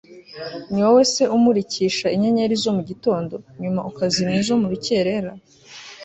ni 0.71 0.79
wowe 0.85 1.03
se 1.13 1.23
umurikisha 1.37 2.07
inyenyeri 2.15 2.55
zo 2.63 2.71
mu 2.77 2.83
gitondo, 2.89 3.33
nyuma 3.61 3.81
ukazimya 3.89 4.35
izo 4.41 4.53
mu 4.61 4.67
rukerera 4.71 5.31